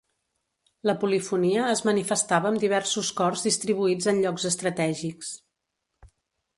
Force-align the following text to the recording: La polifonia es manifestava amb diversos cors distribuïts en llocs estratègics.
La 0.89 0.95
polifonia 1.03 1.67
es 1.73 1.83
manifestava 1.89 2.51
amb 2.53 2.63
diversos 2.65 3.13
cors 3.21 3.47
distribuïts 3.51 4.13
en 4.15 4.23
llocs 4.25 4.49
estratègics. 4.53 5.35